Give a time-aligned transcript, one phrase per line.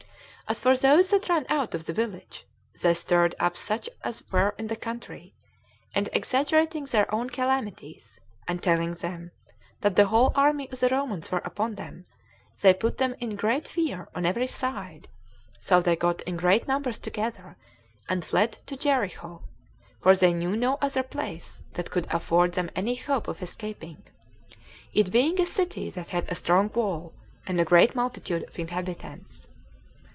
[0.47, 2.45] As for those that ran out of the village,
[2.81, 5.33] they stirred up such as were in the country,
[5.95, 8.19] and exaggerating their own calamities,
[8.49, 9.31] and telling them
[9.79, 12.05] that the whole army of the Romans were upon them,
[12.61, 15.07] they put them into great fear on every side;
[15.61, 17.55] so they got in great numbers together,
[18.09, 19.43] and fled to Jericho,
[20.01, 24.03] for they knew no other place that could afford them any hope of escaping,
[24.93, 27.13] it being a city that had a strong wall,
[27.47, 29.47] and a great multitude of inhabitants.